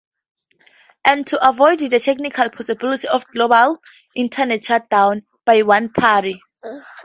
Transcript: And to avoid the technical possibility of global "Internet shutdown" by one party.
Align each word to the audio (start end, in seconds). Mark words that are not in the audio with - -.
And 1.05 1.27
to 1.27 1.47
avoid 1.47 1.77
the 1.77 1.99
technical 1.99 2.49
possibility 2.49 3.07
of 3.07 3.27
global 3.27 3.77
"Internet 4.15 4.65
shutdown" 4.65 5.27
by 5.45 5.61
one 5.61 5.93
party. 5.93 6.41